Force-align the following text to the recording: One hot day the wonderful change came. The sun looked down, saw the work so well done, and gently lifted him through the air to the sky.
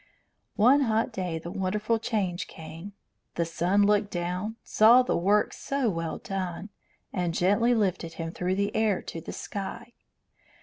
One 0.55 0.79
hot 0.81 1.13
day 1.13 1.37
the 1.37 1.51
wonderful 1.51 1.99
change 1.99 2.47
came. 2.47 2.93
The 3.35 3.45
sun 3.45 3.83
looked 3.83 4.09
down, 4.09 4.55
saw 4.63 5.03
the 5.03 5.15
work 5.15 5.53
so 5.53 5.91
well 5.91 6.17
done, 6.17 6.69
and 7.13 7.35
gently 7.35 7.75
lifted 7.75 8.13
him 8.13 8.31
through 8.31 8.55
the 8.55 8.75
air 8.75 9.03
to 9.03 9.21
the 9.21 9.31
sky. 9.31 9.93